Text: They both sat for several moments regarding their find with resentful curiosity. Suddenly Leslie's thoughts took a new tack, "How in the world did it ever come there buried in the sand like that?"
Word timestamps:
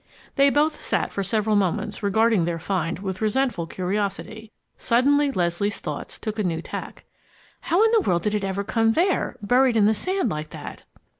They 0.35 0.49
both 0.49 0.81
sat 0.81 1.13
for 1.13 1.21
several 1.21 1.55
moments 1.55 2.01
regarding 2.01 2.45
their 2.45 2.57
find 2.57 2.97
with 2.97 3.21
resentful 3.21 3.67
curiosity. 3.67 4.51
Suddenly 4.75 5.29
Leslie's 5.29 5.79
thoughts 5.79 6.17
took 6.17 6.39
a 6.39 6.43
new 6.43 6.59
tack, 6.59 7.05
"How 7.59 7.83
in 7.83 7.91
the 7.91 8.01
world 8.01 8.23
did 8.23 8.33
it 8.33 8.43
ever 8.43 8.63
come 8.63 8.93
there 8.93 9.37
buried 9.43 9.77
in 9.77 9.85
the 9.85 9.93
sand 9.93 10.29
like 10.31 10.49
that?" 10.49 10.81